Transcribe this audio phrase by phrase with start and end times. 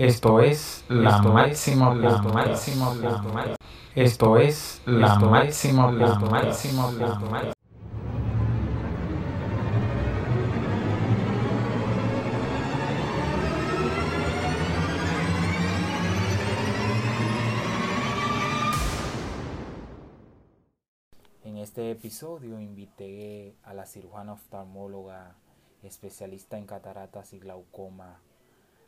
[0.00, 3.56] Esto es la máxima, la máxima, la máxima.
[3.94, 7.52] Esto es la máxima, la máxima, la máxima.
[21.44, 25.36] En este episodio invité a la cirujana oftalmóloga
[25.82, 28.22] especialista en cataratas y glaucoma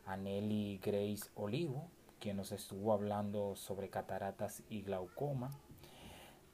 [0.05, 5.51] a Nelly Grace Olivo, quien nos estuvo hablando sobre cataratas y glaucoma.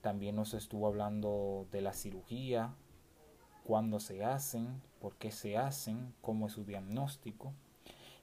[0.02, 2.74] También nos estuvo hablando de la cirugía,
[3.64, 7.54] cuándo se hacen, por qué se hacen, cómo es su diagnóstico.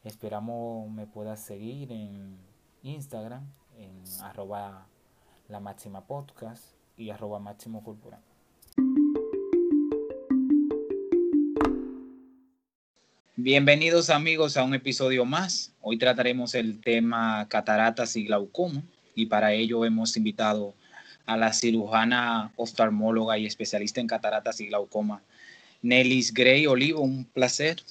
[0.05, 2.38] Esperamos me puedas seguir en
[2.83, 4.86] Instagram, en arroba
[5.48, 8.22] la máxima podcast y arroba máximo corporal.
[13.38, 15.70] Bienvenidos amigos a un episodio más.
[15.82, 18.82] Hoy trataremos el tema cataratas y glaucoma
[19.14, 20.72] y para ello hemos invitado
[21.27, 25.22] a la cirujana oftalmóloga y especialista en cataratas y glaucoma,
[25.83, 27.02] Nelis Gray Olivo.
[27.02, 27.83] Un placer.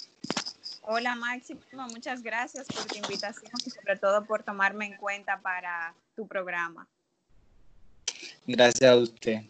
[0.81, 1.61] Hola Máximo,
[1.91, 6.87] muchas gracias por tu invitación y sobre todo por tomarme en cuenta para tu programa.
[8.47, 9.43] Gracias a usted.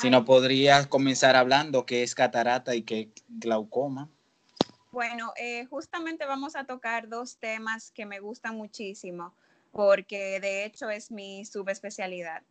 [0.00, 4.08] Si no podrías comenzar hablando qué es catarata y qué es glaucoma.
[4.94, 9.34] Bueno, eh, justamente vamos a tocar dos temas que me gustan muchísimo
[9.72, 12.44] porque de hecho es mi subespecialidad.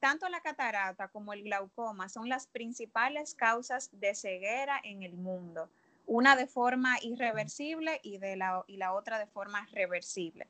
[0.00, 5.70] Tanto la catarata como el glaucoma son las principales causas de ceguera en el mundo,
[6.06, 10.48] una de forma irreversible y, la, y la otra de forma reversible.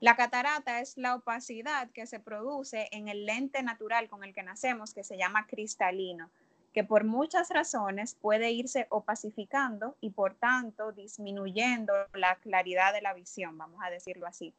[0.00, 4.42] La catarata es la opacidad que se produce en el lente natural con el que
[4.42, 6.28] nacemos, que se llama cristalino
[6.72, 13.14] que por muchas razones puede irse opacificando y por tanto disminuyendo la claridad de la
[13.14, 14.54] visión, vamos a decirlo así.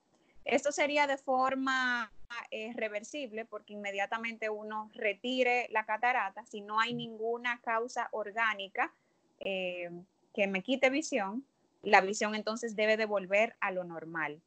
[0.45, 2.11] Esto sería de forma
[2.49, 8.91] eh, reversible porque inmediatamente uno retire la catarata, si no hay ninguna causa orgánica
[9.39, 9.89] eh,
[10.33, 11.45] que me quite visión,
[11.83, 14.41] la visión entonces debe de volver a lo normal.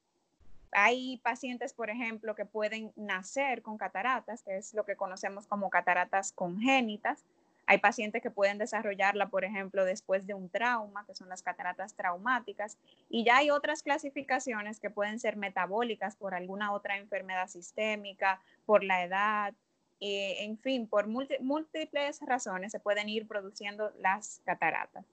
[0.73, 5.71] Hay pacientes, por ejemplo, que pueden nacer con cataratas, que es lo que conocemos como
[5.71, 7.25] cataratas congénitas,
[7.73, 11.95] hay pacientes que pueden desarrollarla, por ejemplo, después de un trauma, que son las cataratas
[11.95, 12.77] traumáticas,
[13.09, 18.85] y ya hay otras clasificaciones que pueden ser metabólicas por alguna otra enfermedad sistémica, por
[18.85, 19.55] la edad,
[20.01, 25.07] eh, en fin, por múltiples razones se pueden ir produciendo las cataratas.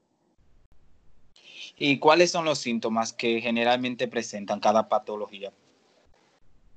[1.78, 5.54] ¿Y cuáles son los síntomas que generalmente presentan cada patología?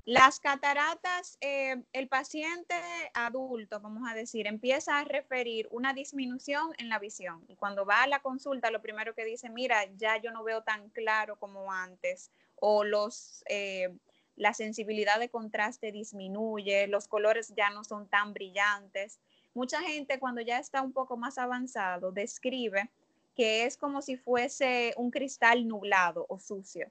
[0.05, 2.75] Las cataratas, eh, el paciente
[3.15, 8.03] adulto, vamos a decir, empieza a referir una disminución en la visión y cuando va
[8.03, 11.71] a la consulta lo primero que dice, mira, ya yo no veo tan claro como
[11.71, 13.97] antes o los, eh,
[14.35, 19.21] la sensibilidad de contraste disminuye, los colores ya no son tan brillantes.
[19.55, 22.91] Mucha gente cuando ya está un poco más avanzado describe
[23.37, 26.91] que es como si fuese un cristal nublado o sucio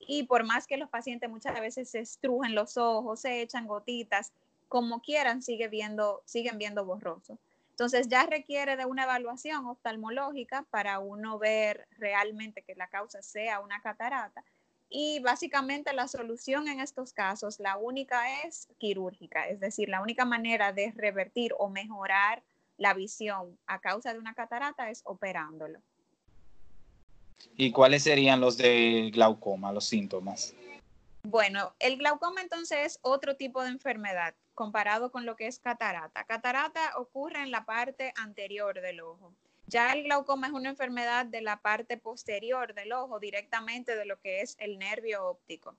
[0.00, 4.32] y por más que los pacientes muchas veces se estrujen los ojos, se echan gotitas,
[4.68, 7.38] como quieran, sigue viendo, siguen viendo borroso.
[7.70, 13.60] Entonces ya requiere de una evaluación oftalmológica para uno ver realmente que la causa sea
[13.60, 14.44] una catarata.
[14.88, 20.24] Y básicamente la solución en estos casos, la única es quirúrgica, es decir, la única
[20.24, 22.42] manera de revertir o mejorar
[22.76, 25.80] la visión a causa de una catarata es operándolo.
[27.56, 30.54] ¿Y cuáles serían los de glaucoma, los síntomas?
[31.22, 36.24] Bueno, el glaucoma entonces es otro tipo de enfermedad comparado con lo que es catarata.
[36.24, 39.34] Catarata ocurre en la parte anterior del ojo.
[39.66, 44.18] Ya el glaucoma es una enfermedad de la parte posterior del ojo, directamente de lo
[44.20, 45.76] que es el nervio óptico.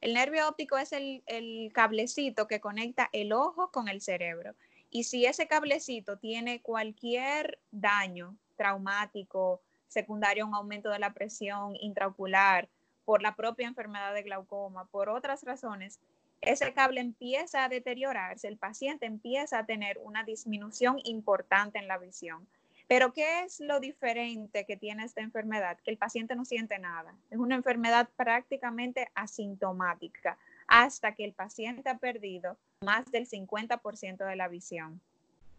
[0.00, 4.54] El nervio óptico es el, el cablecito que conecta el ojo con el cerebro.
[4.90, 9.62] Y si ese cablecito tiene cualquier daño traumático,
[9.92, 12.68] secundario a un aumento de la presión intraocular,
[13.04, 16.00] por la propia enfermedad de glaucoma, por otras razones,
[16.40, 21.98] ese cable empieza a deteriorarse, el paciente empieza a tener una disminución importante en la
[21.98, 22.48] visión.
[22.88, 25.78] Pero ¿qué es lo diferente que tiene esta enfermedad?
[25.84, 27.14] Que el paciente no siente nada.
[27.30, 30.36] Es una enfermedad prácticamente asintomática
[30.66, 35.00] hasta que el paciente ha perdido más del 50% de la visión.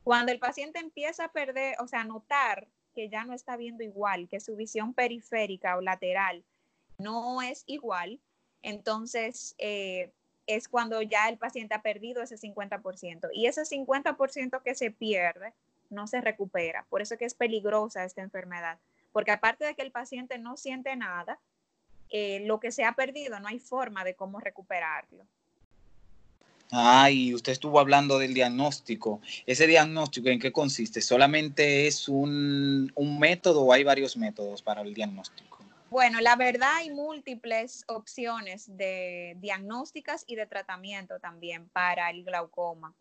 [0.03, 3.83] Cuando el paciente empieza a perder, o sea, a notar que ya no está viendo
[3.83, 6.43] igual, que su visión periférica o lateral
[6.97, 8.19] no es igual,
[8.61, 10.11] entonces eh,
[10.47, 13.29] es cuando ya el paciente ha perdido ese 50%.
[13.33, 15.53] Y ese 50% que se pierde
[15.89, 16.85] no se recupera.
[16.89, 18.79] Por eso que es peligrosa esta enfermedad.
[19.11, 21.39] Porque aparte de que el paciente no siente nada,
[22.09, 25.25] eh, lo que se ha perdido no hay forma de cómo recuperarlo.
[26.75, 29.21] Ah, y usted estuvo hablando del diagnóstico.
[29.45, 31.01] ¿Ese diagnóstico en qué consiste?
[31.01, 35.59] ¿Solamente es un, un método o hay varios métodos para el diagnóstico?
[35.91, 42.95] Bueno, la verdad hay múltiples opciones de diagnósticas y de tratamiento también para el glaucoma.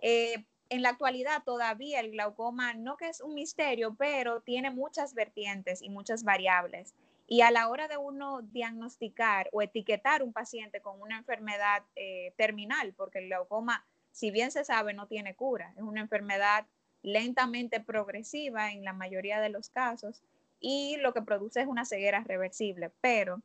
[0.00, 5.14] Eh, en la actualidad todavía el glaucoma no que es un misterio, pero tiene muchas
[5.14, 6.92] vertientes y muchas variables.
[7.26, 12.34] Y a la hora de uno diagnosticar o etiquetar un paciente con una enfermedad eh,
[12.36, 16.66] terminal, porque el glaucoma, si bien se sabe, no tiene cura, es una enfermedad
[17.02, 20.22] lentamente progresiva en la mayoría de los casos
[20.60, 22.90] y lo que produce es una ceguera reversible.
[23.00, 23.40] Pero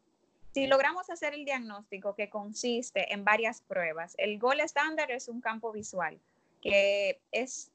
[0.54, 5.42] si logramos hacer el diagnóstico que consiste en varias pruebas, el gol estándar es un
[5.42, 6.20] campo visual
[6.62, 7.72] que es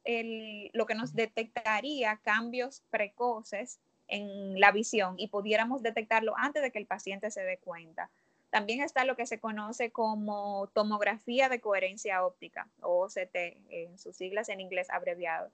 [0.75, 3.79] lo que nos detectaría cambios precoces
[4.13, 8.11] en la visión y pudiéramos detectarlo antes de que el paciente se dé cuenta.
[8.51, 13.35] También está lo que se conoce como tomografía de coherencia óptica, o OCT,
[13.71, 15.51] en sus siglas en inglés abreviado.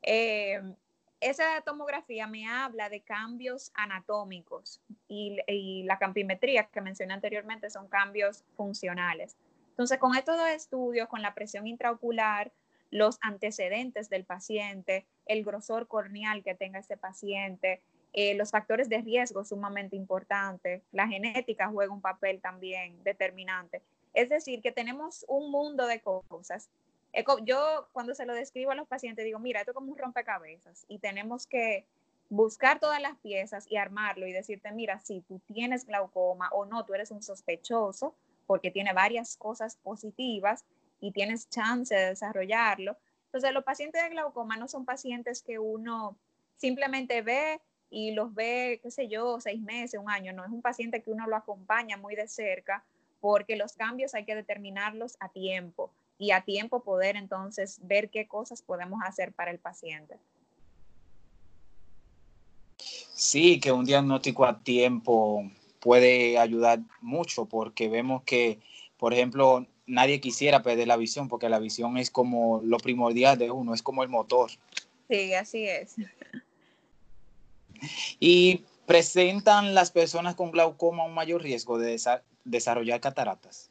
[0.00, 0.62] Eh,
[1.20, 7.86] esa tomografía me habla de cambios anatómicos y, y, la campimetría que mencioné anteriormente son
[7.88, 9.36] cambios funcionales.
[9.68, 12.50] Entonces, con estos dos estudios, con la presión intraocular,
[12.90, 17.80] los antecedentes del paciente, el grosor corneal que tenga ese paciente,
[18.12, 23.80] eh, los factores de riesgo sumamente importantes, la genética juega un papel también determinante.
[24.12, 26.68] Es decir, que tenemos un mundo de cosas.
[27.44, 30.84] Yo cuando se lo describo a los pacientes digo, mira, esto es como un rompecabezas
[30.88, 31.86] y tenemos que
[32.28, 36.84] buscar todas las piezas y armarlo y decirte, mira, si tú tienes glaucoma o no,
[36.84, 38.14] tú eres un sospechoso
[38.46, 40.64] porque tiene varias cosas positivas
[41.00, 42.96] y tienes chance de desarrollarlo.
[43.30, 46.16] Entonces, los pacientes de glaucoma no son pacientes que uno
[46.56, 50.32] simplemente ve y los ve, qué sé yo, seis meses, un año.
[50.32, 52.84] No, es un paciente que uno lo acompaña muy de cerca
[53.20, 58.26] porque los cambios hay que determinarlos a tiempo y a tiempo poder entonces ver qué
[58.26, 60.16] cosas podemos hacer para el paciente.
[62.76, 65.48] Sí, que un diagnóstico a tiempo
[65.78, 68.58] puede ayudar mucho porque vemos que,
[68.96, 73.50] por ejemplo, nadie quisiera perder la visión porque la visión es como lo primordial de
[73.50, 74.50] uno, es como el motor.
[75.08, 75.96] Sí, así es.
[78.20, 81.98] Y presentan las personas con glaucoma un mayor riesgo de
[82.44, 83.70] desarrollar cataratas.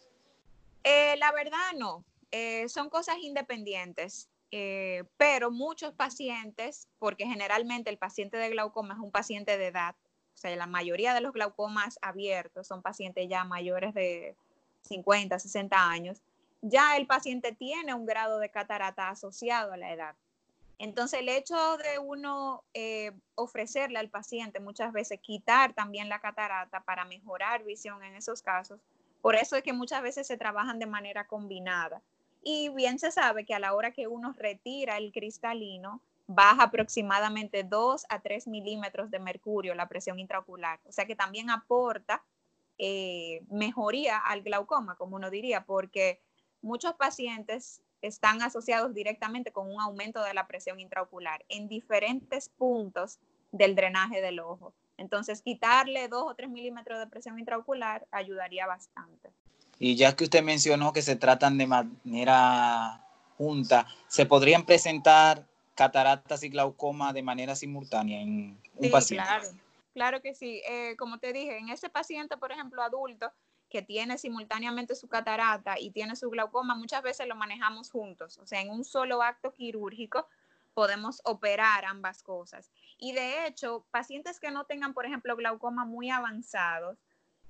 [0.84, 8.00] Eh, la verdad no, eh, son cosas independientes, eh, pero muchos pacientes, porque generalmente el
[8.00, 9.96] paciente de glaucoma es un paciente de edad,
[10.34, 14.36] o sea, la mayoría de los glaucomas abiertos son pacientes ya mayores de
[14.84, 16.22] 50, 60 años,
[16.62, 20.16] ya el paciente tiene un grado de catarata asociado a la edad.
[20.78, 26.82] Entonces, el hecho de uno eh, ofrecerle al paciente muchas veces quitar también la catarata
[26.82, 28.80] para mejorar visión en esos casos,
[29.22, 32.02] por eso es que muchas veces se trabajan de manera combinada.
[32.42, 37.64] Y bien se sabe que a la hora que uno retira el cristalino, baja aproximadamente
[37.64, 40.80] 2 a 3 milímetros de mercurio la presión intraocular.
[40.88, 42.24] O sea que también aporta
[42.80, 46.22] eh, mejoría al glaucoma, como uno diría, porque
[46.62, 53.20] muchos pacientes están asociados directamente con un aumento de la presión intraocular en diferentes puntos
[53.52, 54.74] del drenaje del ojo.
[54.98, 59.30] Entonces, quitarle dos o tres milímetros de presión intraocular ayudaría bastante.
[59.78, 63.06] Y ya que usted mencionó que se tratan de manera
[63.38, 69.26] junta, ¿se podrían presentar cataratas y glaucoma de manera simultánea en un paciente?
[69.26, 69.48] Claro.
[70.00, 70.62] Claro que sí.
[70.66, 73.34] Eh, como te dije, en ese paciente, por ejemplo, adulto,
[73.70, 78.38] que tiene simultáneamente su catarata y tiene su glaucoma, muchas veces lo manejamos juntos.
[78.38, 80.26] O sea, en un solo acto quirúrgico
[80.74, 82.72] podemos operar ambas cosas.
[82.98, 86.98] Y de hecho, pacientes que no tengan, por ejemplo, glaucoma muy avanzados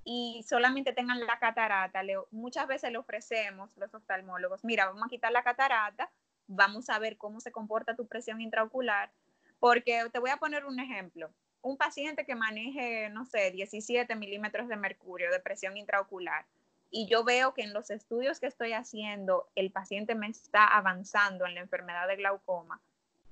[0.02, 2.02] y solamente tengan la catarata,
[2.32, 6.10] muchas veces le ofrecemos los oftalmólogos, mira, vamos a quitar la catarata,
[6.48, 9.12] vamos a ver cómo se comporta tu presión intraocular,
[9.60, 11.30] porque te voy a poner un ejemplo
[11.62, 16.46] un paciente que maneje, no sé, 17 milímetros de mercurio de presión intraocular
[16.90, 21.46] y yo veo que en los estudios que estoy haciendo el paciente me está avanzando
[21.46, 22.80] en la enfermedad de glaucoma,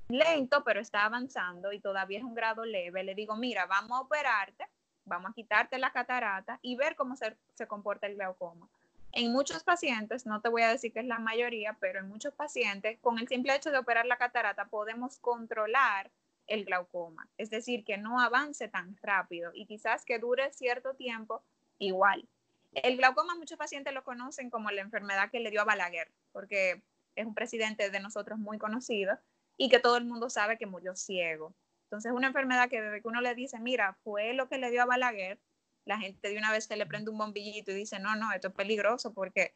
[0.08, 4.02] lento, pero está avanzando y todavía es un grado leve, le digo, mira, vamos a
[4.02, 4.64] operarte,
[5.04, 8.68] vamos a quitarte la catarata y ver cómo se, se comporta el glaucoma.
[9.12, 12.34] En muchos pacientes, no te voy a decir que es la mayoría, pero en muchos
[12.34, 16.10] pacientes, con el simple hecho de operar la catarata, podemos controlar
[16.48, 21.42] el glaucoma, es decir, que no avance tan rápido y quizás que dure cierto tiempo
[21.78, 22.26] igual.
[22.72, 26.82] El glaucoma muchos pacientes lo conocen como la enfermedad que le dio a Balaguer, porque
[27.14, 29.18] es un presidente de nosotros muy conocido
[29.56, 31.54] y que todo el mundo sabe que murió ciego.
[31.84, 34.70] Entonces, es una enfermedad que desde que uno le dice, mira, fue lo que le
[34.70, 35.38] dio a Balaguer,
[35.84, 38.48] la gente de una vez se le prende un bombillito y dice, no, no, esto
[38.48, 39.54] es peligroso porque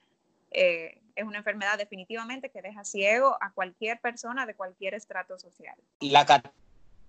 [0.50, 5.76] eh, es una enfermedad definitivamente que deja ciego a cualquier persona de cualquier estrato social.
[6.00, 6.24] ¿La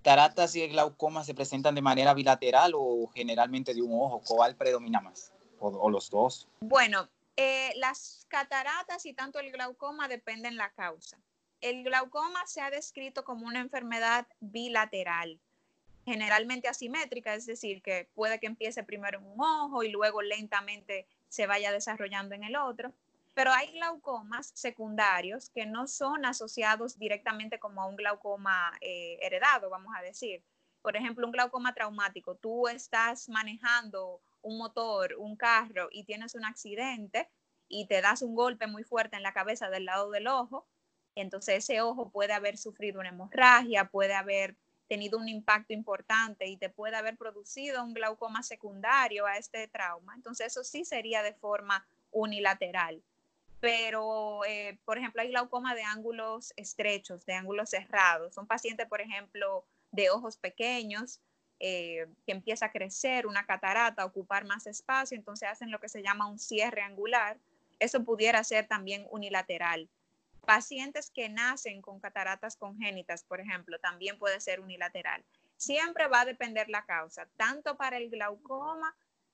[0.03, 4.21] cataratas y el glaucoma se presentan de manera bilateral o generalmente de un ojo?
[4.27, 5.31] ¿Cuál predomina más?
[5.59, 6.49] ¿O, los dos?
[6.59, 7.07] Bueno,
[7.37, 11.17] eh, las cataratas y tanto el glaucoma dependen la causa.
[11.61, 15.39] El glaucoma se ha descrito como una enfermedad bilateral
[16.05, 21.07] generalmente asimétrica, es decir, que puede que empiece primero en un ojo y luego lentamente
[21.29, 22.91] se vaya desarrollando en el otro.
[23.33, 29.69] Pero hay glaucomas secundarios que no son asociados directamente como a un glaucoma eh, heredado,
[29.69, 30.43] vamos a decir.
[30.81, 32.35] Por ejemplo, un glaucoma traumático.
[32.35, 37.29] Tú estás manejando un motor, un carro y tienes un accidente
[37.67, 40.67] y te das un golpe muy fuerte en la cabeza del lado del ojo.
[41.15, 46.57] Entonces ese ojo puede haber sufrido una hemorragia, puede haber tenido un impacto importante y
[46.57, 50.13] te puede haber producido un glaucoma secundario a este trauma.
[50.15, 53.01] Entonces eso sí sería de forma unilateral.
[53.63, 58.33] Pero, eh, por ejemplo, hay glaucoma de ángulos estrechos, de ángulos cerrados.
[58.35, 61.21] Son pacientes, por ejemplo, de ojos pequeños,
[61.61, 65.87] eh, que empieza a crecer una catarata, a ocupar más espacio, entonces hacen lo que
[65.87, 67.37] se llama un cierre angular.
[67.79, 69.87] Eso pudiera ser también unilateral.
[70.45, 75.23] Pacientes que nacen con cataratas congénitas, por ejemplo, también puede ser unilateral.
[75.55, 78.93] Siempre va a depender la causa, tanto para el glaucoma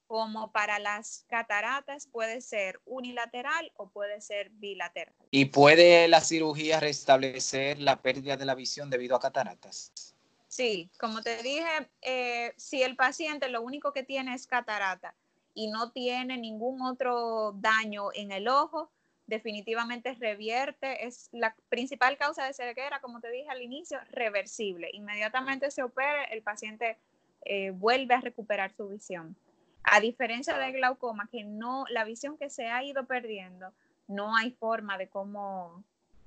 [0.10, 5.14] como para las cataratas puede ser unilateral o puede ser bilateral.
[5.30, 10.16] ¿Y puede la cirugía restablecer la pérdida de la visión debido a cataratas?
[10.48, 15.14] Sí, como te dije, eh, si el paciente lo único que tiene es catarata
[15.54, 18.90] y no tiene ningún otro daño en el ojo,
[19.28, 24.90] definitivamente revierte, es la principal causa de ceguera, como te dije al inicio, reversible.
[24.92, 26.98] Inmediatamente se opera, el paciente
[27.46, 29.38] eh, vuelve a recuperar su visión.
[29.84, 33.74] A diferencia del glaucoma, que no, la visión que se ha ido perdiendo,
[34.08, 35.84] no hay forma de cómo,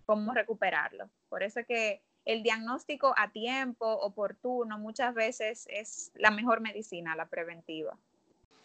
[0.06, 1.08] cómo recuperarlo.
[1.28, 7.26] Por eso que el diagnóstico a tiempo, oportuno, muchas veces es la mejor medicina, la
[7.26, 7.96] preventiva.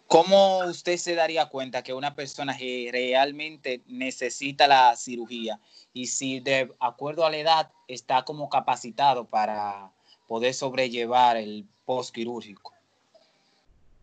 [0.08, 5.60] ¿Cómo usted se daría cuenta que una persona realmente necesita la cirugía
[5.91, 9.91] y si de acuerdo a la edad está como capacitado para
[10.25, 12.76] poder sobrellevar el postquirúrgico?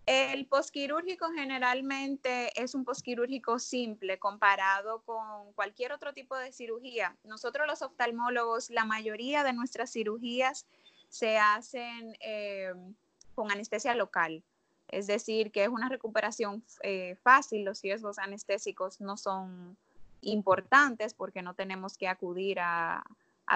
[0.06, 7.16] El postquirúrgico generalmente es un postquirúrgico simple comparado con cualquier otro tipo de cirugía.
[7.24, 10.66] Nosotros los oftalmólogos, la mayoría de nuestras cirugías
[11.08, 12.74] se hacen eh,
[13.34, 14.44] con anestesia local
[14.88, 19.76] es decir, que es una recuperación eh, fácil, los riesgos anestésicos no son
[20.20, 23.04] importantes porque no tenemos que acudir a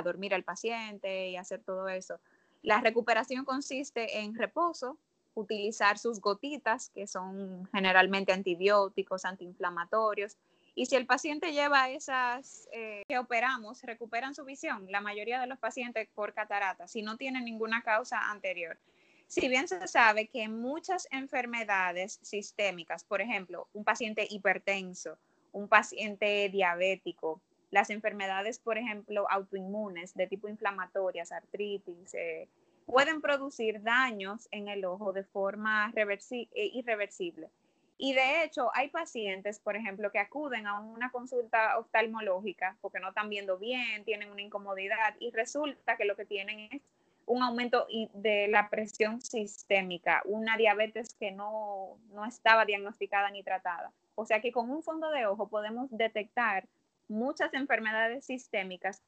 [0.04, 2.18] dormir al paciente y hacer todo eso.
[2.62, 4.98] La recuperación consiste en reposo,
[5.38, 10.36] utilizar sus gotitas, que son generalmente antibióticos, antiinflamatorios,
[10.74, 14.86] y si el paciente lleva esas eh, que operamos, recuperan su visión.
[14.90, 18.78] La mayoría de los pacientes por catarata, si no tienen ninguna causa anterior.
[19.26, 25.18] Si bien se sabe que muchas enfermedades sistémicas, por ejemplo, un paciente hipertenso,
[25.52, 27.40] un paciente diabético,
[27.70, 32.48] las enfermedades, por ejemplo, autoinmunes de tipo inflamatorias, artritis, eh,
[32.88, 37.50] pueden producir daños en el ojo de forma eh, irreversible.
[37.98, 43.08] Y de hecho, hay pacientes, por ejemplo, que acuden a una consulta oftalmológica porque no
[43.08, 46.82] están viendo bien, tienen una incomodidad y resulta que lo que tienen es
[47.26, 53.92] un aumento de la presión sistémica, una diabetes que no, estaba diagnosticada ni tratada.
[54.14, 56.66] O sea que con un fondo de ojo podemos detectar
[57.06, 59.02] muchas enfermedades sistémicas.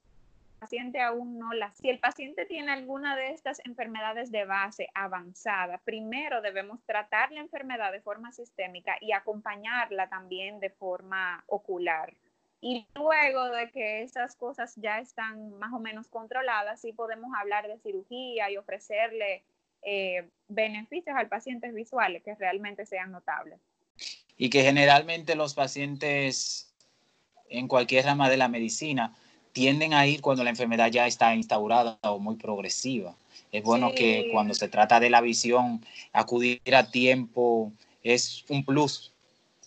[0.61, 1.75] Paciente aún no las.
[1.79, 7.41] Si el paciente tiene alguna de estas enfermedades de base avanzada, primero debemos tratar la
[7.41, 12.13] enfermedad de forma sistémica y acompañarla también de forma ocular.
[12.61, 17.67] Y luego de que esas cosas ya están más o menos controladas, sí podemos hablar
[17.67, 19.43] de cirugía y ofrecerle
[19.81, 23.59] eh, beneficios al paciente visuales que realmente sean notables.
[24.37, 26.71] Y que generalmente los pacientes
[27.49, 29.17] en cualquier rama de la medicina
[29.53, 33.15] tienden a ir cuando la enfermedad ya está instaurada o muy progresiva.
[33.53, 39.13] Es bueno que cuando se trata de la visión, acudir a tiempo es un plus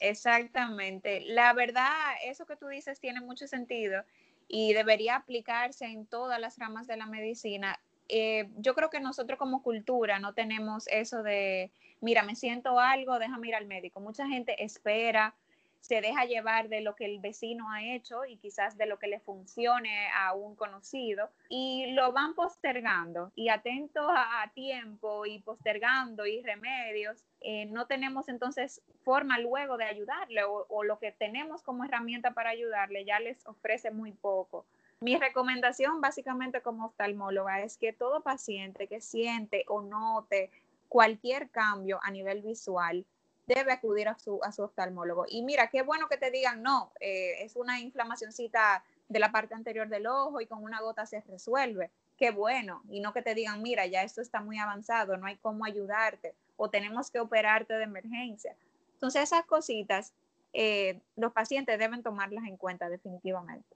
[0.04, 1.22] Exactamente.
[1.28, 1.94] La verdad,
[2.26, 4.04] eso que tú dices tiene mucho sentido
[4.50, 7.80] y debería aplicarse en todas las ramas de la medicina.
[8.10, 11.72] Eh, yo creo que nosotros como cultura no tenemos eso de,
[12.02, 14.02] mira, me siento algo, déjame ir al médico.
[14.02, 15.36] Mucha gente espera,
[15.84, 19.08] se deja llevar de lo que el vecino ha hecho y quizás de lo que
[19.08, 26.26] le funcione a un conocido y lo van postergando y atentos a, tiempo y postergando
[26.26, 31.62] y remedios, eh, no tenemos entonces forma luego de ayudarle o, o lo que tenemos
[31.64, 34.66] como herramienta para ayudarle ya les ofrece muy poco.
[35.02, 40.50] Mi recomendación básicamente como oftalmóloga es que todo paciente que siente o note
[40.88, 43.06] cualquier cambio a nivel visual,
[43.46, 45.26] debe acudir a su, a su oftalmólogo.
[45.28, 49.54] Y mira, qué bueno que te digan, no, eh, es una inflamacióncita de la parte
[49.54, 51.92] anterior del ojo y con una gota se resuelve.
[52.18, 52.82] Qué bueno.
[52.90, 56.36] Y no que te digan, mira, ya esto está muy avanzado, no hay cómo ayudarte
[56.56, 58.56] o tenemos que operarte de emergencia.
[58.94, 60.14] Entonces esas cositas,
[60.54, 63.76] eh, los pacientes deben tomarlas en cuenta definitivamente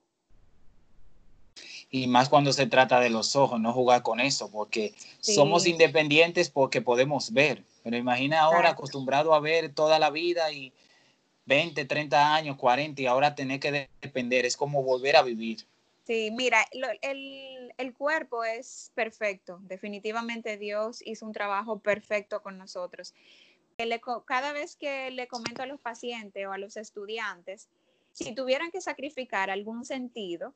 [1.90, 6.50] y más cuando se trata de los ojos, no jugar con eso, porque somos independientes
[6.50, 10.72] porque podemos ver, pero imagina ahora acostumbrado a ver toda la vida y
[11.46, 15.64] 20, 30 años, 40 y ahora tener que depender, es como volver a vivir.
[16.06, 16.64] Sí, mira,
[17.02, 23.14] el, el, cuerpo es perfecto, definitivamente Dios hizo un trabajo perfecto con nosotros.
[24.26, 27.68] cada vez que le comento a los pacientes o a los estudiantes,
[28.12, 30.54] si tuvieran que sacrificar algún sentido,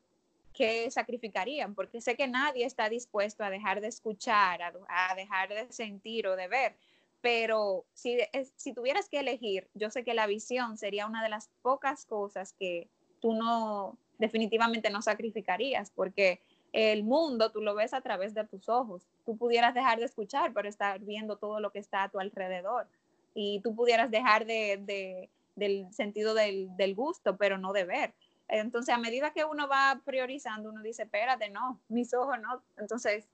[0.53, 5.73] que sacrificarían, porque sé que nadie está dispuesto a dejar de escuchar, a, dejar de
[5.73, 6.77] sentir o de ver,
[7.21, 8.19] pero si,
[8.57, 12.53] si tuvieras que elegir, yo sé que la visión sería una de las pocas cosas
[12.53, 12.89] que
[13.21, 16.41] tú no, definitivamente no sacrificarías, porque
[16.73, 19.07] el mundo tú lo ves a través de tus ojos.
[19.27, 22.87] Tú pudieras dejar de escuchar, pero estar viendo todo lo que está a tu alrededor.
[23.35, 28.15] Y tú pudieras dejar de, del sentido del, del, gusto, pero no de ver.
[28.49, 32.63] Entonces, a medida que uno va priorizando, uno dice, espérate, no, mis ojos no.
[32.77, 33.27] Entonces,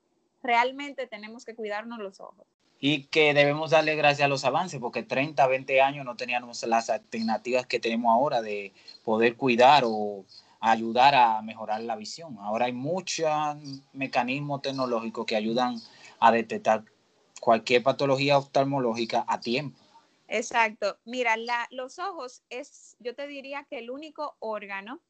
[0.42, 2.46] realmente tenemos que cuidarnos los ojos.
[2.80, 6.90] Y que debemos darle gracias a los avances, porque 30, 20 años no teníamos las
[6.90, 8.72] alternativas que tenemos ahora de
[9.02, 10.24] poder cuidar o
[10.60, 12.36] ayudar a mejorar la visión.
[12.40, 13.28] Ahora hay muchos
[13.92, 15.76] mecanismos tecnológicos que ayudan
[16.20, 16.84] a detectar
[17.40, 19.77] cualquier patología oftalmológica a tiempo.
[20.28, 20.98] Exacto.
[21.04, 21.36] Mira,
[21.70, 25.00] los ojos es, yo te diría que el único órgano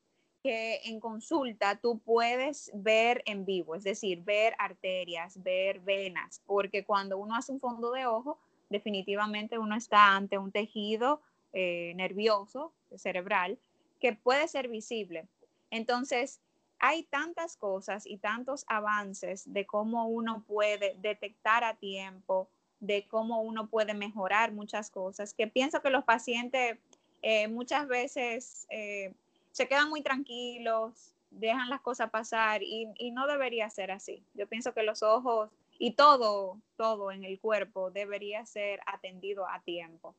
[0.42, 6.85] que en consulta tú puedes ver en vivo, es decir, ver arterias, ver venas, porque
[6.85, 8.38] cuando uno hace un fondo de ojo,
[8.70, 11.20] definitivamente uno está ante un tejido
[11.52, 13.59] eh, nervioso, cerebral,
[14.00, 15.26] que puede ser visible.
[15.70, 16.40] Entonces,
[16.78, 22.48] hay tantas cosas y tantos avances de cómo uno puede detectar a tiempo,
[22.80, 26.78] de cómo uno puede mejorar muchas cosas, que pienso que los pacientes
[27.22, 29.12] eh, muchas veces eh,
[29.52, 34.22] se quedan muy tranquilos, dejan las cosas pasar y, no debería ser así.
[34.34, 39.60] Yo pienso que los ojos y todo, todo en el cuerpo debería ser atendido a
[39.60, 40.14] tiempo.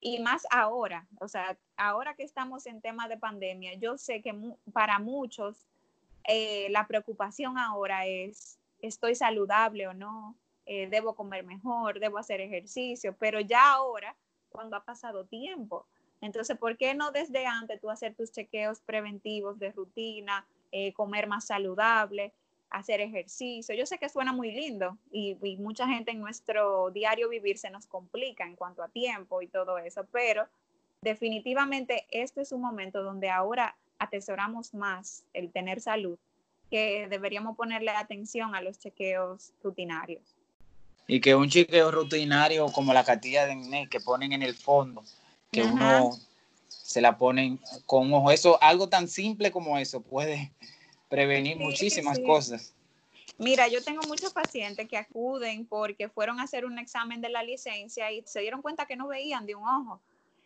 [0.00, 4.32] Y más ahora, o sea, ahora que estamos en tema de pandemia, yo sé que
[4.72, 5.66] para muchos
[6.24, 10.36] eh, la preocupación ahora es, ¿estoy saludable o no?
[10.70, 14.14] Eh, debo comer mejor, debo hacer ejercicio, pero ya ahora,
[14.50, 15.86] cuando ha pasado tiempo,
[16.20, 21.26] entonces, ¿por qué no desde antes tú hacer tus chequeos preventivos de rutina, eh, comer
[21.26, 22.34] más saludable,
[22.68, 23.74] hacer ejercicio?
[23.74, 27.70] Yo sé que suena muy lindo y, y, mucha gente en nuestro diario vivir se
[27.70, 30.48] nos complica en cuanto a tiempo y todo eso, pero
[31.00, 36.18] definitivamente este es un momento donde ahora atesoramos más el tener salud,
[36.70, 40.37] que deberíamos ponerle atención a los chequeos rutinarios.
[41.08, 45.02] Y que un chequeo rutinario como la cartilla de acné que ponen en el fondo,
[45.50, 46.10] que uno
[46.68, 50.52] se la ponen con ojo, eso, algo tan simple como eso puede
[51.08, 52.74] prevenir muchísimas cosas.
[53.38, 57.42] Mira, yo tengo muchos pacientes que acuden porque fueron a hacer un examen de la
[57.42, 60.00] licencia y se dieron cuenta que no veían de un ojo.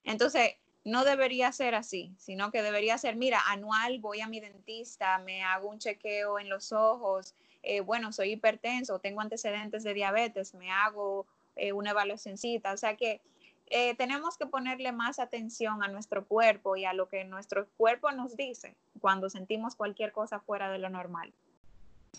[0.05, 5.19] Entonces, no debería ser así, sino que debería ser, mira, anual voy a mi dentista,
[5.19, 10.55] me hago un chequeo en los ojos, eh, bueno, soy hipertenso, tengo antecedentes de diabetes,
[10.55, 12.73] me hago eh, una evaluacióncita.
[12.73, 13.21] O sea que
[13.69, 18.11] eh, tenemos que ponerle más atención a nuestro cuerpo y a lo que nuestro cuerpo
[18.13, 21.33] nos dice cuando sentimos cualquier cosa fuera de lo normal.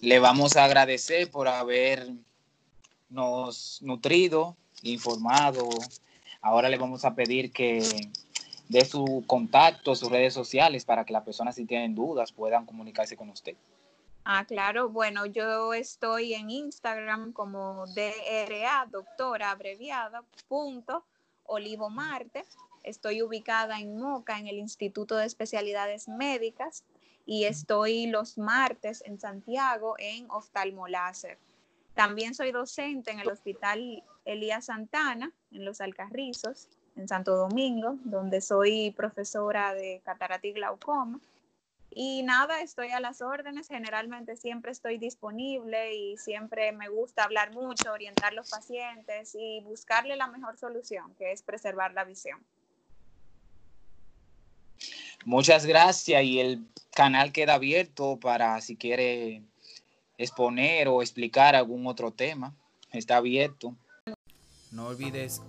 [0.01, 2.17] Le vamos a agradecer por habernos
[3.81, 5.69] nutrido, informado.
[6.41, 7.83] Ahora le vamos a pedir que
[8.69, 13.15] dé su contacto, sus redes sociales, para que las personas si tienen dudas puedan comunicarse
[13.15, 13.55] con usted.
[14.25, 14.89] Ah, claro.
[14.89, 21.03] Bueno, yo estoy en Instagram como DRA, doctora abreviada, punto,
[21.45, 22.45] Olivo Marte.
[22.83, 26.85] Estoy ubicada en Moca, en el Instituto de Especialidades Médicas,
[27.25, 31.37] y estoy los martes en Santiago en Oftalmoláser.
[31.93, 38.39] También soy docente en el Hospital Elías Santana, en Los Alcarrizos, en Santo Domingo, donde
[38.41, 41.19] soy profesora de catarata y glaucoma.
[41.95, 47.53] Y nada, estoy a las órdenes, generalmente siempre estoy disponible y siempre me gusta hablar
[47.53, 52.43] mucho, orientar a los pacientes y buscarle la mejor solución, que es preservar la visión.
[55.25, 59.43] Muchas gracias y el canal queda abierto para si quiere
[60.17, 62.55] exponer o explicar algún otro tema.
[62.91, 63.75] Está abierto.
[64.71, 65.41] No olvides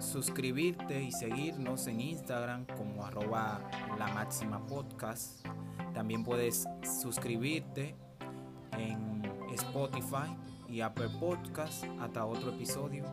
[0.00, 3.60] suscribirte y seguirnos en Instagram como arroba
[3.98, 5.46] la máxima podcast.
[5.94, 7.94] También puedes suscribirte
[8.78, 10.36] en Spotify
[10.68, 13.04] y Apple Podcast hasta otro episodio.